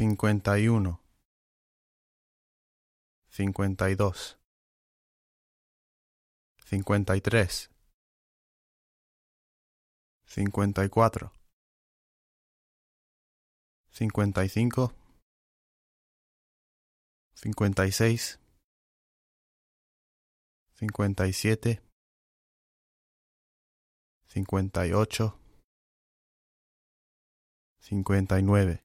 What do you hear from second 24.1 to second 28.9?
cincuenta y ocho, cincuenta y nueve,